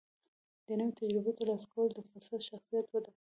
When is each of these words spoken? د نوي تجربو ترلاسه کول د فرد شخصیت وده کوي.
د 0.67 0.69
نوي 0.79 0.93
تجربو 0.99 1.31
ترلاسه 1.37 1.67
کول 1.73 1.89
د 1.93 1.99
فرد 2.07 2.41
شخصیت 2.49 2.85
وده 2.89 3.09
کوي. 3.13 3.19